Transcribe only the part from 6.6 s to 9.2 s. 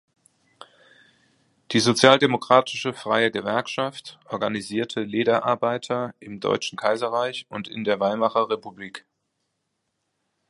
Kaiserreich und in der Weimarer Republik.